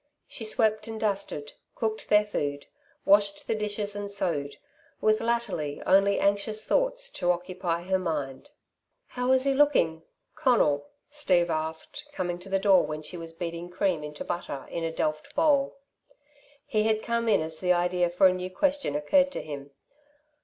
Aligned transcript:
She 0.25 0.45
swept 0.45 0.87
and 0.87 0.99
dusted, 0.99 1.53
cooked 1.75 2.09
their 2.09 2.25
food, 2.25 2.65
washed 3.05 3.45
the 3.45 3.53
dishes 3.53 3.95
and 3.95 4.09
sewed, 4.09 4.57
with 4.99 5.21
latterly 5.21 5.79
only 5.85 6.19
anxious 6.19 6.63
thoughts 6.65 7.11
to 7.11 7.29
occupy 7.31 7.83
her 7.83 7.99
mind. 7.99 8.49
"How 9.09 9.31
is 9.31 9.43
he 9.43 9.53
lookin' 9.53 10.01
Conal?" 10.33 10.87
Steve 11.11 11.51
asked, 11.51 12.07
coming 12.11 12.39
to 12.39 12.49
the 12.49 12.57
door 12.57 12.83
when 12.83 13.03
she 13.03 13.15
was 13.15 13.31
beating 13.31 13.69
cream 13.69 14.03
into 14.03 14.23
butter 14.25 14.65
in 14.71 14.83
a 14.83 14.91
delft 14.91 15.35
bowl. 15.35 15.77
He 16.65 16.81
had 16.85 17.03
come 17.03 17.29
in 17.29 17.41
as 17.41 17.59
the 17.59 17.71
idea 17.73 18.09
for 18.09 18.25
a 18.25 18.33
new 18.33 18.49
question 18.49 18.95
occurred 18.95 19.31
to 19.33 19.41
him. 19.43 19.69